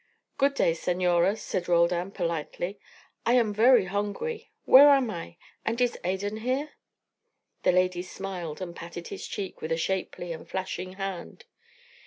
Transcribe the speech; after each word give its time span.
"Good 0.39 0.55
day, 0.55 0.73
senora," 0.73 1.35
said 1.35 1.67
Roldan, 1.67 2.09
politely. 2.09 2.79
"I 3.23 3.33
am 3.35 3.53
very 3.53 3.85
hungry. 3.85 4.51
Where 4.65 4.89
am 4.89 5.11
I? 5.11 5.37
And 5.63 5.79
is 5.79 5.95
Adan 6.03 6.37
here?" 6.37 6.71
The 7.61 7.71
lady 7.71 8.01
smiled 8.01 8.61
and 8.63 8.75
patted 8.75 9.09
his 9.09 9.27
cheek 9.27 9.61
with 9.61 9.71
a 9.71 9.77
shapely 9.77 10.33
and 10.33 10.49
flashing 10.49 10.93
hand. 10.93 11.45